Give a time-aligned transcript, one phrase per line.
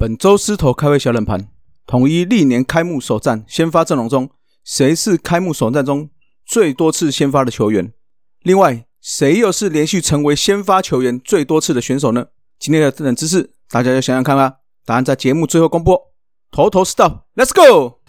[0.00, 1.48] 本周狮头开胃小冷盘，
[1.86, 4.30] 统一历年开幕首战先发阵容中，
[4.64, 6.08] 谁是开幕首战中
[6.46, 7.92] 最多次先发的球员？
[8.42, 12.28] 另外，谁又是连续成为先发球员最多次的选手呢？
[12.58, 14.54] 今天的冷知识，大家要想想看吧。
[14.86, 15.98] 答案在节目最后公布。
[16.50, 17.99] 头头是道，Let's go！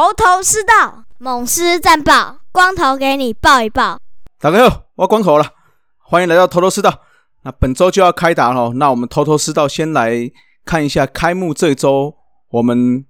[0.00, 4.00] 头头是道，猛狮战报，光头给你报一报。
[4.38, 5.44] 大家好，我光头了，
[5.98, 7.02] 欢迎来到头头是道。
[7.42, 10.32] 那本周就要开打了，那我们头头是道先来
[10.64, 12.14] 看一下开幕这周，
[12.48, 13.04] 我们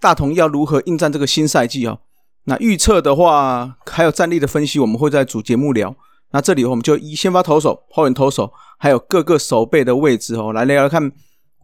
[0.00, 1.98] 大同要如何应战这个新赛季哦。
[2.44, 5.94] 那预测的话，还有战力的分析，我们会在主节目聊。
[6.30, 11.12] 那这里我们就一先发投手、后援投手，还有各个守备的位置哦，来聊聊看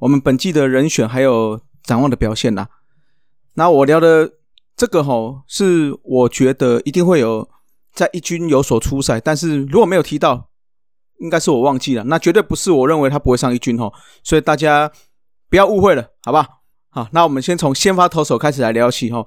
[0.00, 2.68] 我们本季的人选还有展望的表现啦。
[3.54, 4.34] 那我聊的。
[4.76, 7.48] 这个哈是我觉得一定会有
[7.94, 10.50] 在一军有所出赛，但是如果没有提到，
[11.18, 13.90] 应该是我忘记了，那绝对不是我认为他不会上一军哈，
[14.22, 14.92] 所以大家
[15.48, 16.46] 不要误会了，好吧？
[16.90, 19.26] 好，那我们先从先发投手开始来聊起哈。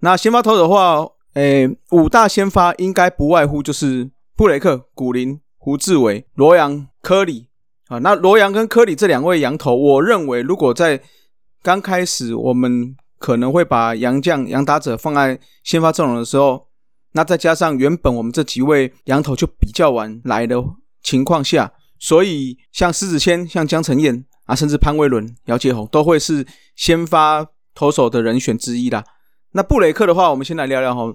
[0.00, 7.48] 那先发投手的话，诶，五大先发应该不外乎就是布雷克、古林、胡志伟、罗阳、科里
[7.88, 7.98] 啊。
[7.98, 11.02] 那罗阳跟科里这两位羊头，我认为如果在
[11.62, 16.66] 刚开始我们可能会把杨将、杨打者放在先发阵容的时候，
[17.12, 20.56] 那再加上原本我们这几位羊头就比较晚来的
[21.04, 29.04] 情况下，所以像狮子谦、像江晨燕啊，甚至潘威伦、姚杰宏都会是先发投手的人选之一啦。
[29.52, 31.14] 那布雷克的话，我们先来聊聊哈。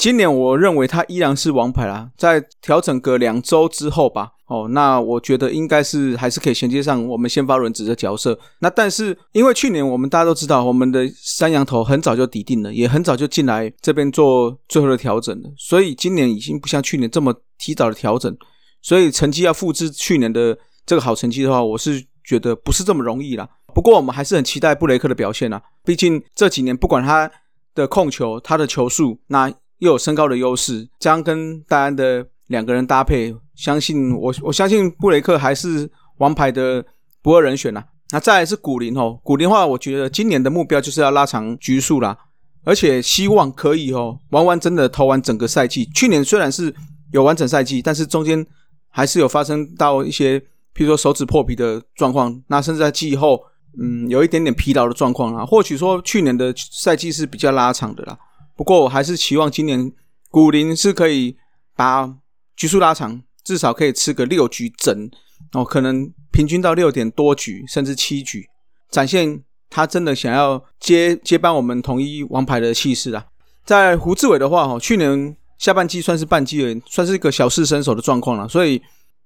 [0.00, 8.38] 今年我认为他依然是王牌啦，在调整个两周之后吧，哦，那我觉得应该是还是可以衔接上我们先发轮子的角色。
[8.60, 18.34] 那但是因为去年我们大家都知道，我们的山羊头很早就抵定了，也很早就进来这边做最后的调整了，所以今年已经不像去年这么提早的调整，
[18.80, 20.56] 所以成绩要复制去年的
[20.86, 23.46] 这个好成绩的话，我是觉得不是这么容易啦。
[23.74, 27.30] 不过我们还是很期待布雷克的表现啊，毕竟这几年不管他
[27.74, 36.84] 的控球、他的球速，那又有身高的优势，这样跟戴安的两个人搭配，相信我，我相信布雷克还是王牌的
[37.20, 37.84] 不二人选啦。
[38.12, 42.16] 那再来是古林哦，古林的话，我觉得今年的目标就是要拉长局数啦，
[42.64, 45.84] 而且希望可以哦，完完整的投完整个赛季。
[45.94, 46.74] 去年虽然是
[47.12, 48.44] 有完整赛季，但是中间
[48.88, 50.40] 还是有发生到一些，
[50.74, 53.40] 譬如说手指破皮的状况，那甚至在季后，
[53.80, 55.46] 嗯，有一点点疲劳的状况啊。
[55.46, 58.18] 或许说去年的赛季是比较拉长的啦。
[58.60, 59.90] 不过我还是期望今年
[60.28, 61.34] 古林是可以
[61.74, 62.14] 把
[62.54, 65.10] 局数拉长，至少可以吃个六局整
[65.54, 68.44] 哦，可能平均到六点多局，甚至七局，
[68.90, 73.24] 展现他真的想要接接班我们统一王牌的气势啊。
[73.64, 78.82] 在胡志伟的话，哦，去年下半季算是半季，算是一个小试身手的状况了，所以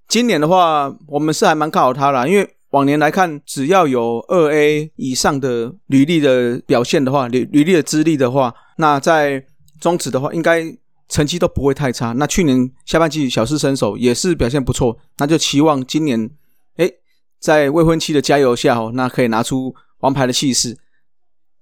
[0.06, 2.48] 今年的话，我们是还蛮看好他啦，因为。
[2.74, 9.46] 往年来看，只要有二 A 以上的履历的表现的话，履履历的资历的话，那在
[9.80, 10.76] 中职的话，应该
[11.08, 12.10] 成绩都不会太差。
[12.14, 16.28] 那去年下半季小试身手也是表现不错，那就期望今年，
[16.76, 16.90] 哎，
[17.38, 20.76] 在未婚妻的加油下，哦，那可以拿出王牌的气势。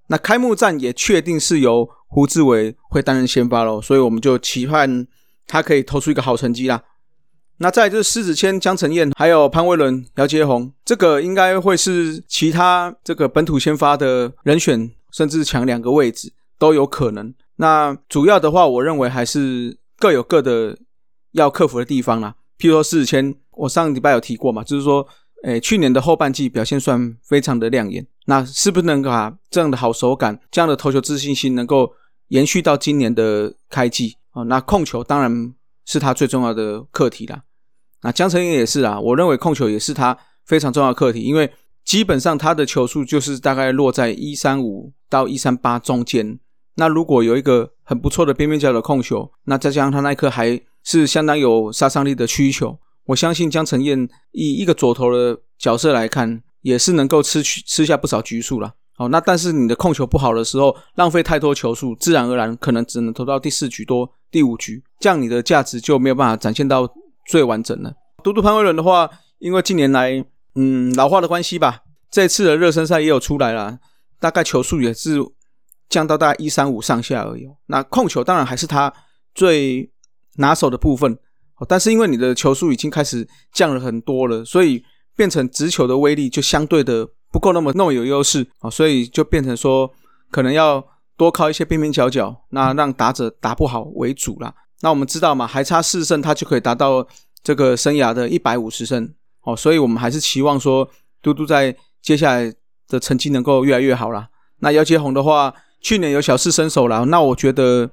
[0.06, 5.06] 那开幕战也确定是由胡志伟会担任先发喽，所以我们就期盼
[5.46, 6.82] 他可以投出一个好成绩啦。
[7.62, 17.32] 那再就是狮子谦、江承燕，还有潘威伦、姚杰宏，这个应该会是其他这个本土先发的人选，甚至抢两个位置都有可能。
[17.56, 20.76] 那主要的话，我认为还是各有各的
[21.30, 22.34] 要克服的地方啦。
[22.58, 25.06] 譬如说狮子谦，我上礼拜有提过嘛，就是说，
[25.44, 31.92] 诶，去年的后半季表现算非常的亮眼，那是不是能把这样的好手感、这样的投球自信心能够
[32.28, 34.42] 延续到今年的开季啊？
[34.42, 35.54] 那控球当然。
[35.84, 37.42] 是他最重要的课题啦。
[38.02, 41.50] 那江承燕也是啊，我认为控球也是他非常重要的课题，因为
[41.84, 46.38] 基本上他的球速就是大概落在一三五到一三八中间。
[46.76, 58.72] 那如果有一个很不错的边边角的控球，那再加上他那一颗还是相当有杀伤力的曲球，我相信江承燕以一个左投的角色来看，也是能够吃吃下不少局数了。
[58.96, 66.86] 哦，那但是你的控球不好的时候，浪费太多球数，自然而然可能只能投到第四局多、第五局，这样你的价值就没有办法展现到
[67.26, 67.92] 最完整了。
[68.22, 70.24] 嘟嘟潘威伦的话，因为近年来
[70.54, 73.78] 嗯老化的关系吧，这次的热身赛也有出来了，
[74.20, 75.18] 大概球速也是
[75.88, 77.48] 降到大概一三五上下而已。
[77.66, 78.92] 那控球当然还是他
[79.34, 79.90] 最
[80.36, 81.18] 拿手的部分，
[81.68, 84.82] 但是因为你的球速已经开始降了很多了，所以
[85.16, 89.90] 变成直球的威力就相对的不够那么那么有优势啊，所以就变成说
[90.30, 90.84] 可能要
[91.16, 94.54] 多靠一些边边角角，那让打者打不好为主啦。
[94.82, 97.06] 那我们知道嘛，还差四胜，他就可以达到
[97.42, 99.12] 这个生涯的一百五十胜
[99.42, 100.88] 哦，所以我们还是期望说
[101.22, 102.52] 嘟嘟在接下来
[102.88, 104.28] 的成绩能够越来越好啦。
[104.58, 107.90] 那姚杰宏的话，去年有小试身手了，那我觉得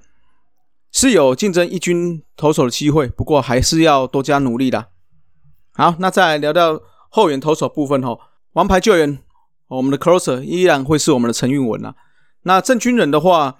[0.92, 4.88] 是有竞争一军投手的机会，不过还是要多加努力的。
[5.74, 8.20] 好，那再来聊到后援投手部分哦，
[8.54, 9.20] 王牌救援，
[9.68, 11.96] 我们的 closer 依然会是我们的陈运文啊。
[12.44, 13.60] 那郑军人的话，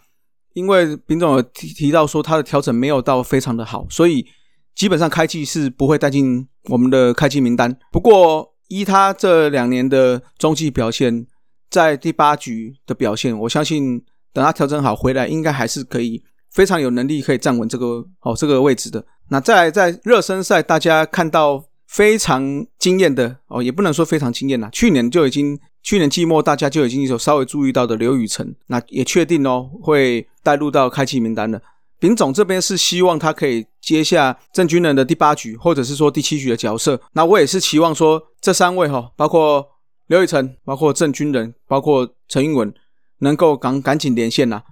[0.60, 4.26] 因为丙总有提提到说他的调整没有到非常的好，所以
[4.76, 7.74] 基本上开季是不会带进我们的开季名单。
[7.94, 11.26] 不过依他这两年的中继表现，
[11.70, 14.04] 在第八局的表现，我相信
[14.34, 16.22] 等他调整好回来，应该还是可以
[16.52, 19.04] 非常有能力可以站稳这个哦这个位置的。
[19.30, 31.62] 那在在热身赛，大家看到非常惊艳的哦，也不能说非常惊艳啦，去年就已经去年季末大家就已经有稍微注意到的刘宇辰，那也确定哦会带入到开启名单了。
[32.00, 37.02] 丙总这边是希望他可以接下郑军人的第八局，或者是说第七局的角色。
[37.14, 39.66] 那我也是期望说这三位哈，包括。
[40.10, 42.74] 刘宇辰，包括郑军人，包括陈英文，
[43.20, 44.64] 能够赶赶紧连线呐。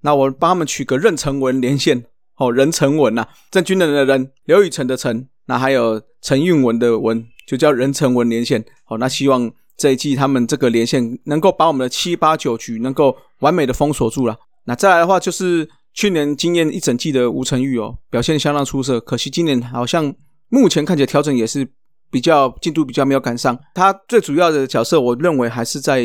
[0.00, 2.04] 那我帮他们取个任成文连线，
[2.38, 3.24] 哦，任成文呐。
[3.52, 8.64] 郑军人的人，刘宇辰的陈，那还有陈运文的文，就叫任成文连线。
[8.82, 9.48] 好，那希望
[9.80, 14.36] 这一季他们这个连线能够把我们的七八九局能够完美的封锁住了。
[14.64, 19.00] 那再来的话，就是去年经验一整季的吴成玉哦，表现相当出色。
[19.00, 20.14] 可惜今年好像
[20.50, 21.66] 目前看起来调整也是。
[22.12, 26.02] 比较进度比较没有赶上，他最主要的角色，我认为还是在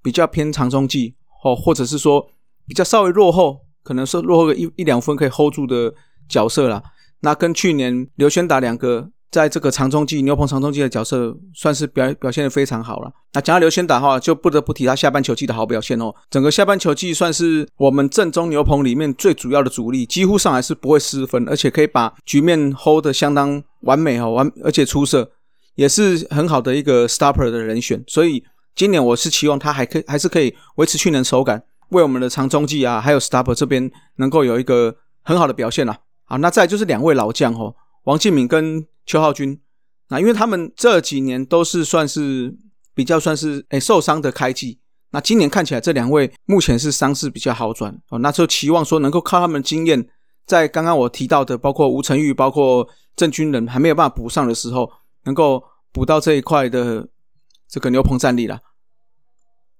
[0.00, 2.24] 比较偏长中计哦，或者是说
[2.68, 5.92] 比较稍微落后，可能是落后个一一两分可以 hold 住的
[6.28, 6.80] 角色啦。
[7.22, 13.10] 那跟去年刘轩达两个在这个长中计牛棚长中计的角色，算是表表现的非常好了。
[13.32, 16.14] 那讲到刘轩达的话，就不得不提他下半球季的好表现哦。
[16.30, 25.32] 整个下半球季算是我们正中牛棚里面最主要的主力，几乎上来是不会失分，而且可以把局面 hold 得相当完美哦，完而且出色。
[25.74, 28.42] 也是很好的一个 stopper 的人选，所以
[28.74, 34.92] 今年我是期望他还可以还是可以维持去年手感，为我们的长中继啊，还有 stopper 这边能够有一个
[35.22, 35.96] 很好的表现啦。
[36.24, 37.72] 啊，那再就是两位老将哦，
[38.06, 39.60] 王敬敏跟邱浩军，
[40.10, 42.54] 那因为他们这几年都是算是
[42.94, 44.78] 比较算是诶受伤的开季，
[45.10, 50.06] 那今年看起来这两位目前是伤势比较好转哦，那就期望说能够靠他们经验，
[50.46, 54.92] 在刚刚我提到的包括吴成玉、包括郑军人还没有办法补上的时候。
[55.24, 55.62] 能够
[55.92, 57.06] 补到这一块的
[57.68, 58.60] 这个牛棚战力了。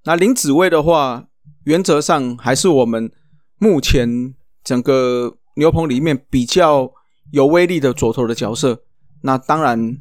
[0.05, 1.27] 那林子威的话，
[1.65, 3.11] 原则上还是我们
[3.57, 6.93] 目前整个牛棚里面比较
[7.31, 8.83] 有威力的左投的角色。
[9.23, 9.97] 那当然，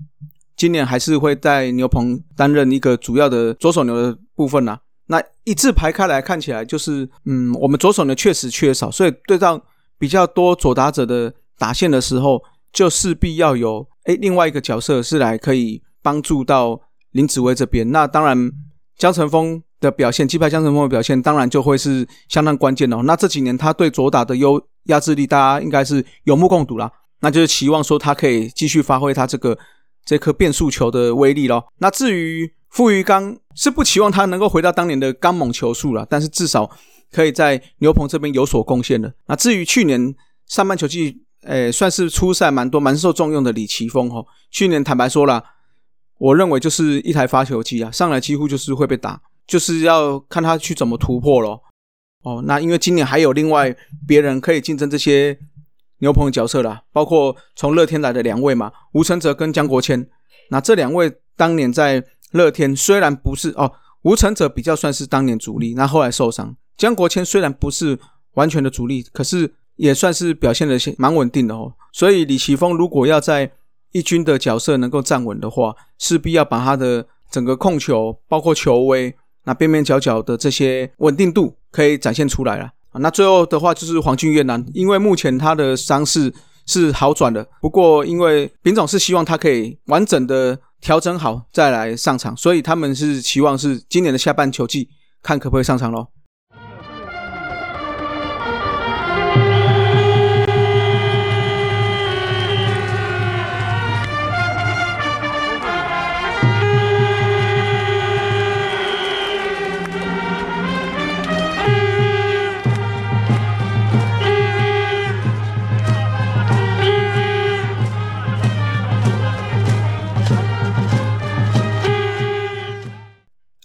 [0.55, 4.79] 今年还是会在牛棚担任一个主要的左手牛的部分啦。
[5.07, 9.61] 那一字排开来看起来，就是嗯，我们左手牛确实缺少，所以对上
[9.97, 12.41] 比较多左打者的打线的时候，
[12.73, 13.87] 就势必要有。
[14.03, 16.79] 哎，另外一个角色是来可以帮助到
[17.11, 17.89] 林子威这边。
[17.91, 18.51] 那当然，
[18.97, 23.01] 江晨峰的表现，击败江晨峰的表现，当然就会是相当关键哦。
[23.03, 26.91] 那这几年他对左打的优压制力，大家应该是有目共睹啦。
[27.19, 29.57] 那就是期望说他可以继续发挥他这个
[30.05, 31.65] 这颗变速球的威力咯。
[31.77, 36.69] 那至于傅余刚，是不期望他能够回到当年的刚猛球速了，但是至少
[37.11, 39.13] 可以在牛棚这边有所贡献的。
[39.27, 40.13] 那至于去年
[40.45, 41.23] 上半球季。
[41.43, 44.25] 诶，算是初赛蛮多、蛮受重用的李奇峰哦。
[44.51, 45.41] 去年坦白说了，
[46.17, 51.61] 我认为就是一台发球机啊，上来几乎就是会被打，就是要看他去怎么突破咯。
[52.23, 53.73] 哦，那因为今年还有另外
[54.05, 55.37] 别人可以竞争这些
[55.99, 60.07] 牛棚角色啦，包括从乐天来的两位嘛，吴承泽跟江国谦。
[60.49, 63.71] 那这两位当年在乐天虽然不是哦，
[64.03, 66.55] 吴承泽比较算是当年主力，那后来受伤。
[66.77, 67.97] 江国谦虽然不是
[68.33, 69.53] 完全的主力，可是。
[69.77, 73.51] 也算是表现的蛮稳定的哦，所以李奇峰如果要在
[73.91, 82.71] 一军的角色能够站稳的话，势必要把他的整个控球，包括球威，那边边角角的这些稳定度可以展现出来了。
[82.97, 86.33] 那最后的话就是黄俊越南，因为目前他的伤势
[86.65, 94.89] 是好转的，不过因为丙总是希望他可以完整的调整好再来上场，所以他们是期望是今年的下半球季
[95.23, 96.07] 看可不可以上场喽。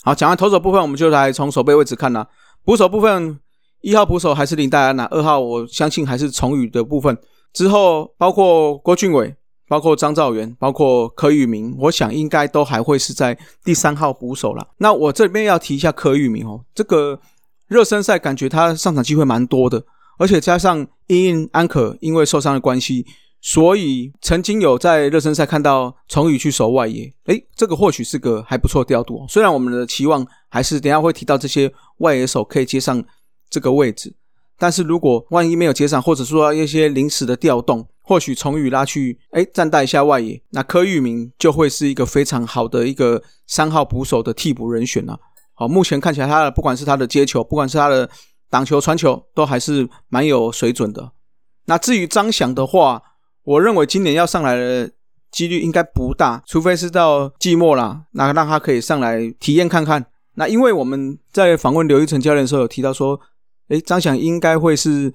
[0.02, 2.26] 好，讲完投手部分，我们就来从守备位置看啦。
[2.64, 3.38] 捕手部分，
[3.80, 7.16] 一号捕手还是林黛安娜，二号我相信还是崇宇的部分。
[7.52, 9.35] 之后包括郭俊伟。
[9.68, 14.68] 包括张兆元，包括柯玉明，我想应该都还会是在第三号捕手了。
[14.76, 17.18] 那我这边要提一下柯玉明哦，这个
[17.68, 19.82] 热身赛感觉他上场机会蛮多的，
[20.18, 23.06] 而且加上因安可因为受伤的关系，
[23.44, 29.26] 所以曾经有在热身赛看到崇宇去守外野，诶，这个或许是个还不错调度。
[29.28, 33.04] 虽然我们的期望还是等下会提到这些外野手可以接上
[33.50, 34.14] 这个位置，
[34.56, 37.87] 但是如果万一没有接上，或者说一些临时的调动。
[38.04, 45.18] 或许从宇拉去哎暂代一下外野，那柯玉明就会是一个非常好的一个三号捕手的替补人选了。
[45.54, 48.11] 好，目前看起来他的不管是他的接球，不管是他的
[48.50, 51.12] 挡球传球，都还是蛮有水准的。
[51.66, 53.00] 那至于张翔的话，
[53.44, 54.90] 我认为今年要上来的
[55.30, 60.06] 几率应该不大，除非是到季末啦，那让他可以上来体验看看。
[60.34, 63.20] 那因为我们在访问刘一成教练的时候有提到说，
[63.68, 65.14] 哎，张翔应该会是。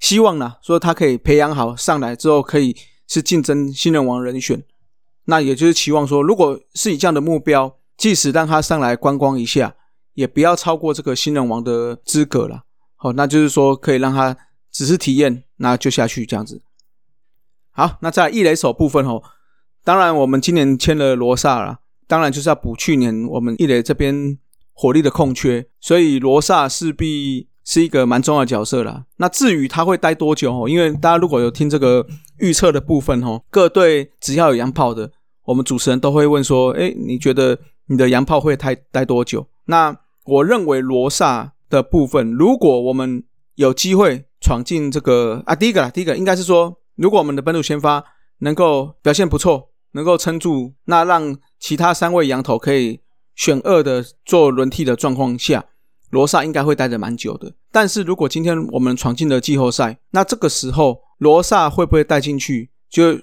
[0.00, 2.76] 希望呢，说他可以培养好上来之后，可以
[3.08, 4.62] 是竞争新人王人选。
[5.24, 9.74] 那也就是期望说，如果是以这样的目标，即使让他上来观光一下，
[10.14, 12.62] 也不要超过这个新人王的资格了。
[12.94, 14.36] 好，那就是说可以让他
[14.70, 16.62] 只是体验，那就下去这样子。
[17.78, 19.22] 好，那在一垒手部分哦，
[19.84, 24.36] 当然我们今年签了罗萨了，当然就是要补去年我们一垒这边
[24.72, 27.48] 火力的空缺，所以罗萨势必。
[27.70, 29.04] 是一个蛮重要的角色啦。
[29.18, 30.66] 那至于他会待多久哦？
[30.66, 32.06] 因为大家如果有听这个
[32.38, 35.10] 预测的部分哦，各队只要有洋炮的，
[35.44, 37.58] 我们主持人都会问说：哎，你觉得
[37.88, 39.46] 你的洋炮会待待多久？
[39.66, 39.94] 那
[40.24, 43.22] 我认为罗萨的部分，如果我们
[43.56, 48.04] 有机会闯进这个啊，第一个啦，第一个应该是说，如果我们的本土先发
[48.38, 53.00] 能够表现不错，能够撑住，那让其他三位羊头可以
[53.34, 55.64] 选二的做轮替的状况下。
[56.10, 62.70] 罗萨应该会待的蛮久的，但是如果今天我们闯进了季后赛，那这个时候罗萨会不会带进去？
[62.88, 63.20] 就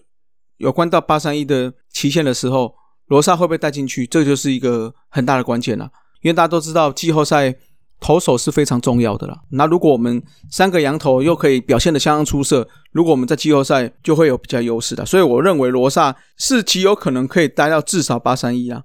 [0.58, 2.76] 有关到八三一的期限的时候，
[3.08, 4.06] 罗萨会不会带进去？
[4.06, 5.90] 这就是一个很大的关键了。
[6.22, 7.56] 因为大家都知道季后赛
[8.00, 9.38] 投手是非常重要的了。
[9.52, 15.06] 那如果我们三个羊头又可以表现的相当出色，如果我们在季后赛就会有比较优势的。
[15.06, 18.84] 所以我认为罗萨是极有可能可以待到至少八三一啊。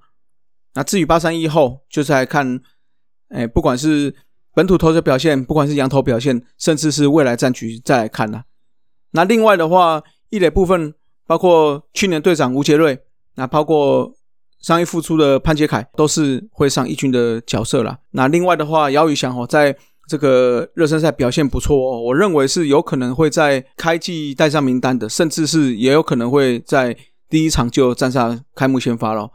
[0.74, 2.60] 那至于八三一后，就是来看。
[3.32, 4.12] 哎，不管是
[4.52, 8.42] 本土投手表现，不管是羊头表现，甚至是未来战局，再来看呢。
[9.12, 10.92] 那另外的话，一垒部分
[11.28, 12.98] 包括去年队长吴杰瑞，
[13.36, 14.12] 那包括
[14.60, 17.96] 上一复出的潘杰凯，都是会上一军的角色了。
[18.10, 19.74] 那另外的话，姚宇翔哦，在
[20.08, 26.96] 这个热身赛表现不错哦，我认为是有可能会在开季带上名单的，甚至是也有可能会在
[27.28, 29.30] 第一场就站上开幕先发了。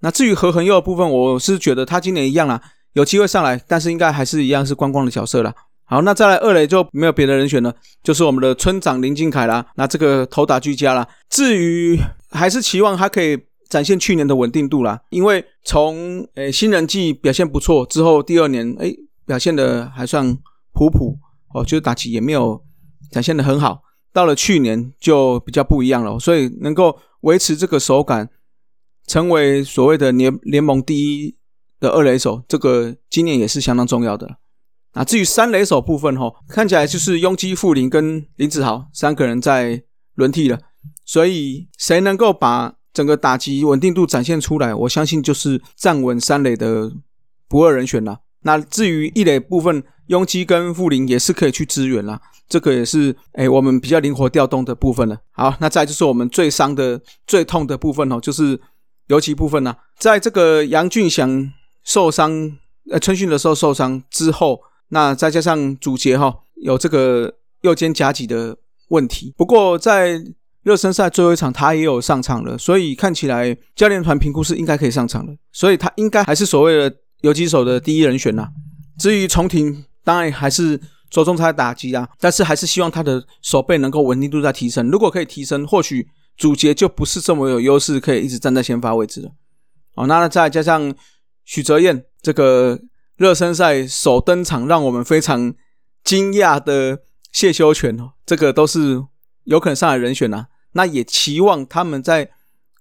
[0.00, 2.60] 那至于何恒佑的部分，我是觉得他今年一样啦。
[2.94, 5.52] 有机会上来，但是应该还是一样是观光的角色了。
[5.84, 9.64] 好，那再来二垒就没有别的人选了，就是我们的村长林金凯啦。
[9.74, 11.06] 那这个投打俱佳啦。
[11.28, 11.98] 至于
[12.30, 13.38] 还是期望他可以
[13.72, 20.36] 展现去年的稳定度啦，因为从诶新人季表现不错之后，第二年诶表现的还算
[20.74, 21.18] 普普
[21.54, 22.62] 哦，就是打击也没有
[23.10, 23.80] 展现的很好。
[24.12, 28.28] 到了去年就比较不一样了，所以能够维持这个手感，
[29.06, 31.34] 成为所谓的联联盟第一。
[31.80, 34.36] 的二垒手，这个今年也是相当重要的。
[34.92, 39.82] 那至于三垒手部分，哈，看起来就是拥基富林跟林子豪三个人在
[40.14, 40.60] 轮替了。
[41.04, 46.92] 所以谁能够把整个打击稳定度展现出来，我相信就是站稳三垒的
[47.48, 48.20] 不二人选了。
[48.42, 52.20] 那至于一垒部分，拥基跟富林也是可以去支援啦。
[52.48, 55.18] 这个也是哎，我们比较灵活调动的部分了。
[55.30, 58.60] 好，那再就是我们最伤的、最痛的部分哦，就是
[59.08, 61.52] 尤其部分呢，在这个杨俊祥。
[61.84, 62.56] 受伤，
[62.92, 68.56] 呃，春训的时候受伤之后，那再加上主杰哈有这个右肩夹脊的
[68.90, 69.34] 问题。
[69.36, 70.22] 不过在
[70.62, 78.48] 热身赛最后一场，他也有上场了，所以看起来教练团评估是应该可以上场了，所以他应该还是所谓的游击手的第一人选呐。
[78.98, 84.90] 至于重庭，当然还是着重他的打击啊，但是还是希望他的手背能够稳定度再提升。
[84.90, 89.30] 如果可以提升，或许主角就不是这么有优势，可以一直站在先发位置了。
[89.94, 90.94] 哦，那再加上。
[91.44, 92.78] 许哲彦这个
[93.16, 95.52] 热身赛首登场，让我们非常
[96.04, 97.00] 惊讶的
[97.32, 99.02] 谢修权哦，这个都是
[99.42, 100.46] 有可能上来人选呐。
[100.72, 102.30] 那也期望他们在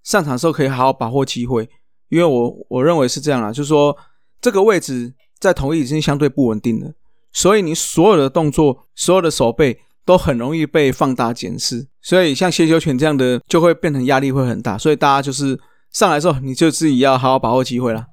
[0.03, 1.69] 上场的时候可以好好把握机会，
[2.09, 3.95] 因为我我认为是这样啦，就是说
[4.39, 6.93] 这个位置在统一已经相对不稳定了，
[7.31, 15.59] 所以你所有的动作、所有的手背都很容易被放大检视，所以像谢修权这样的就会变成压力会很大，所以大家就是
[15.91, 18.07] 上来之后你就自己要好好把握机会了。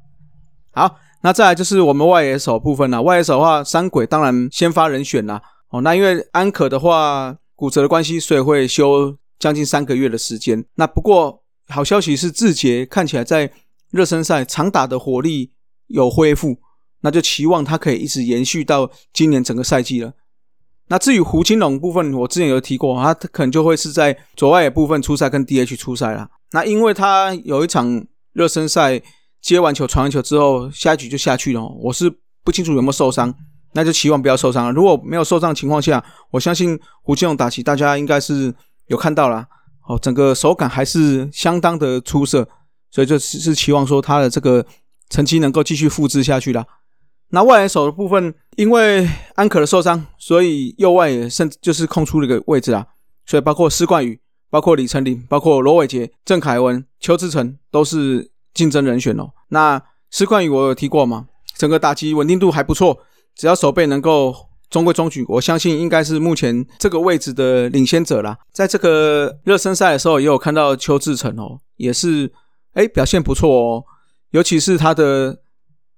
[0.72, 5.40] 好，那再来就是我们外野手部分啦，外野手的话，三鬼当然先发人选啦。
[5.70, 10.64] 哦，那因为安可的话骨折的关系，所以会休将近三个月的时间。
[10.74, 13.50] 那不过好消息是，志杰看起来在
[13.90, 15.52] 热身赛长打的火力
[15.86, 16.58] 有恢复，
[17.00, 20.12] 那就期望他可以一直延续到今年整个赛季了。
[20.88, 26.30] 那至于胡金龙部分，我之前有提过，他可能就会是在左外野部分出赛，跟 DH 出赛啦。
[26.52, 29.00] 那因为他有一场热身赛
[29.42, 31.62] 接完球传完球之后，下一局就下去了。
[31.82, 32.10] 我是
[32.42, 33.34] 不清楚有没有受伤，
[33.74, 34.72] 那就期望不要受伤了。
[34.72, 38.54] 如果没有受伤的情况下，我相信胡金龙打起，大家应该是
[38.88, 39.46] 有看到了。
[39.86, 42.46] 哦，整个手感还是相当的出色，
[42.90, 44.66] 所以就是是期望说他的这个
[45.08, 46.66] 成绩能够继续复制下去啦。
[47.30, 52.86] 那外援手的部分，因为安可的受伤，所以右外野甚至就是空出了一个位置啊。
[53.24, 59.30] 所以包括施冠宇、包括李成林、包括罗伟杰、郑凯文、邱志成都是竞争人选哦。
[59.48, 61.28] 那施冠宇我有提过吗？
[61.56, 62.98] 整个打击稳定度还不错，
[63.34, 68.36] 只要手背能够中规中矩，我相信应该是目前这个位置的领先者啦。
[68.52, 72.32] 在这个热身赛的时候，也有看到邱志成哦，也是
[72.74, 73.84] 哎表现不错哦，
[74.30, 75.40] 尤其是他的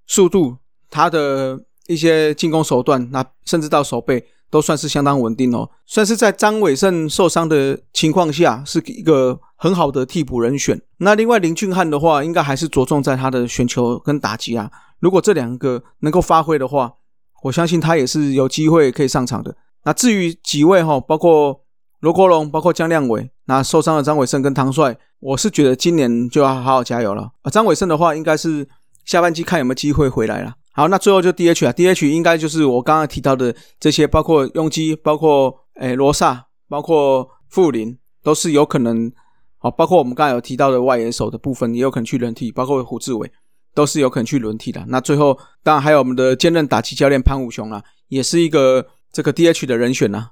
[0.06, 0.56] 速度。
[0.92, 10.82] 他的一些进攻手段，那甚至到手背都算是相当稳定哦，算是在张伟胜受伤的情况下，是一个很好的替补人选。
[10.96, 14.68] 那另外林俊汉的话，应该还是着重在他的选球跟打击啊。
[14.98, 16.92] 如果这两个能够发挥的话，
[17.42, 19.56] 我相信他也是有机会可以上场的。
[19.84, 21.62] 那至于几位哈，包括
[22.00, 27.50] 罗国龙，包括江亮伟，那受伤的张伟胜跟唐帅，我是觉得今年就要好好加油了啊。
[27.50, 28.68] 张伟胜的话，应该是
[29.04, 30.54] 下半季看有没有机会回来了。
[30.72, 39.10] 好，那最后就 D H 啊，D H 应该就是我刚刚提到的这些，包括拥基，包括诶罗萨，包括富林，都是有可能。
[39.62, 43.30] 好，包括我们刚才有提到的外野手的部分，也有可能去轮替，包括胡志伟，
[43.74, 44.84] 都是有可能去轮替的。
[44.88, 50.30] 那最后当然还有我们的兼任打击教练潘武雄啊，也是一个这个 D H 的人选呐。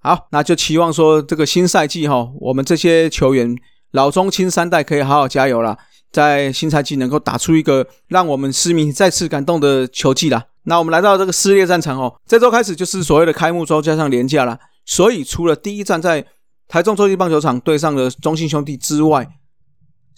[0.00, 3.56] 好，那就期望说这个新赛季哈，我们这些球员
[3.90, 5.76] 老中青三代可以好好加油了。
[6.10, 10.42] 在新赛季能够打出一个让我们市民再次感动的球技啦。
[10.62, 14.58] 那我们来到这个撕裂战场哦，这周开始就是所谓的开幕周加上年假了。
[14.86, 16.24] 所以除了第一站在
[16.66, 19.28] 台中洲际棒球场对上了中信兄弟之外，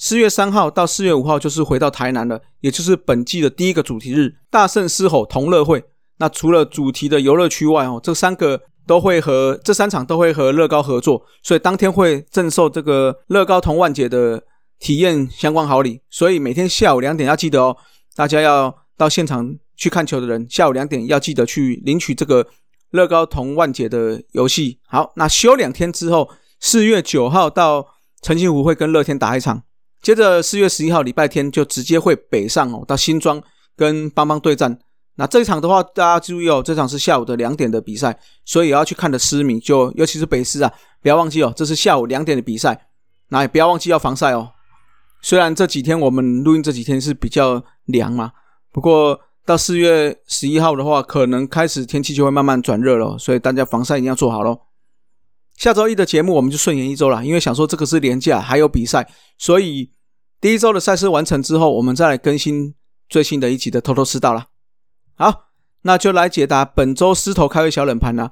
[0.03, 5.85] 四月三号到四月五号就是回到台南了，也就是本季的第一个主题日——大圣狮吼同乐会。
[6.17, 14.43] 那除了主题的游乐区外哦，这三个都会和这三场都会和乐高合作，所以当天会赠送这个乐高同万节的。
[14.83, 17.77] 体验相关好礼，所以每天下午两点要记得哦，
[18.17, 22.47] 大家要到现场去看球的人，下午两点要记得去领取这个
[22.93, 24.79] 乐高同万节的游戏。
[24.87, 27.87] 好，那休两天之后，四月九号到
[28.23, 29.63] 澄清湖会跟乐天打一场，
[30.03, 33.43] 接着四月十一号礼拜天就直接会北上哦，到新庄
[33.77, 34.79] 跟邦邦对战。
[35.17, 42.87] 那这一场的话，大家注意哦，这场是下午的两点的比赛，所以要去看的私迷就尤其是北师啊，不要忘记哦，这是下午两点的比赛，
[43.29, 44.51] 那也不要忘记要防晒哦。
[45.21, 48.33] 虽然这几天我们录音这几天是比较凉嘛，
[48.73, 54.59] 不过到四月十一号的话，可能开始天气就会慢慢转热了，所以大家防晒一定要做好喽。
[55.61, 59.93] 下周一的节目我们就顺延一周了，因为想说这个是连假还有比赛，所以
[60.41, 62.75] 第一周的赛事完成之后，我们再来更新
[63.11, 64.47] 最新的一集的偷偷吃到了。
[65.17, 65.51] 好，
[65.83, 68.31] 那就来解答本周狮头开胃小冷盘啦。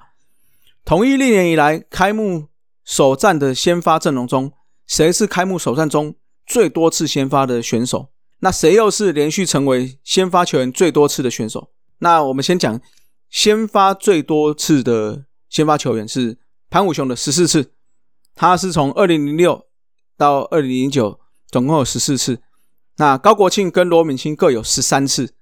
[0.86, 2.48] 统一历年以来开幕
[2.82, 4.50] 首战的先发阵容中，
[4.86, 6.14] 谁是开幕首战中？
[6.46, 11.68] 最多次先发的选手，那谁又是连续成为先发球员最多次的选手？
[11.98, 12.80] 那我们先讲
[13.28, 16.38] 先发最多次的先发球员是
[16.70, 17.72] 潘武雄的十四次，
[18.35, 19.66] 他是从二零零六
[20.16, 22.40] 到二零零九，总共有十四次。
[22.96, 25.35] 那高国庆跟罗敏清各有十三次。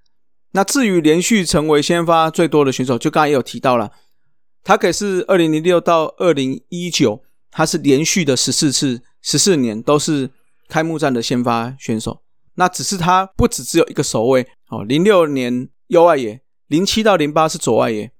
[0.52, 3.92] 那至于连续成为先发最多的选手，就刚才也有提到了，
[4.62, 10.30] 他可是二零零六到二零一九，他是连续的十四次，十四年都是。
[10.68, 12.24] 开幕战的先发选手，
[12.56, 14.82] 那只是他不只只有一个守卫哦。
[14.82, 18.10] 零六年右外野，零七到零八是左外野，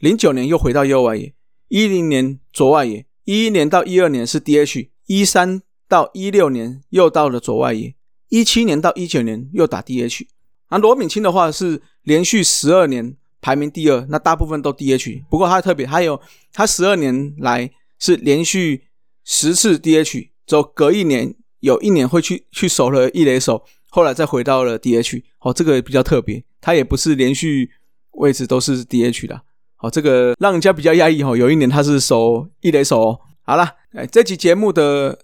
[0.00, 1.34] 零九年又回到右外野，
[1.68, 7.94] 一零年左外野，一一年到一二年是 DH，一三到一六年又到了左外野，
[8.28, 10.26] 一七年到一九年又打 DH。
[10.68, 16.20] 而罗敏清的话是连续十二年排名第二，那大部分都 DH，不过他特别还有
[16.52, 18.84] 他十二年来是连续
[19.24, 21.34] 十次 DH，走隔一年。
[21.60, 27.70] 有一年会去去守了一垒手，后来再回到了 DH，哦，这个也比较特别，他也不是连续
[28.10, 29.40] 位置都是 DH 的，
[29.76, 31.36] 好，这个让人家比较压抑哦。
[31.36, 33.20] 有一年他是守一垒手哦。
[33.42, 35.18] 好了，哎，这期节目的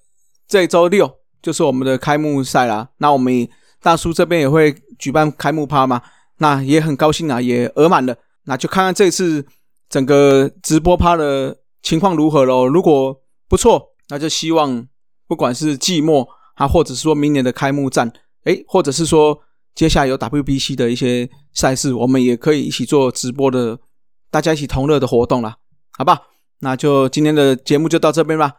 [0.47, 1.11] 这周六
[1.41, 2.89] 就是我们的开幕赛啦。
[2.99, 3.49] 那我们
[3.83, 6.03] 大叔这边也会举办开幕趴嘛？
[6.39, 8.15] 那也很高兴啊，也额满了。
[8.45, 9.47] 那就看看这次
[9.89, 12.67] 整个直播趴的情况如何喽。
[12.67, 13.17] 如果
[13.49, 14.87] 不错，那就希望
[15.27, 18.13] 不管是季末啊，或者是说明年的开幕战，
[18.45, 19.39] 诶，或者是说
[19.75, 23.79] 接下来有 WBC 的一些赛事，我们也可以一起做直播的，
[24.31, 25.57] 大家一起同乐的活动啦，
[25.99, 26.23] 好吧？
[26.61, 28.53] 那就今天的节目就到这边吧，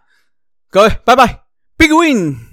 [0.70, 1.44] 各位，拜拜
[1.78, 2.51] ，Big Win。